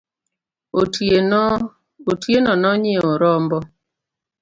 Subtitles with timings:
[2.11, 3.57] Otieno nonyiewo rombo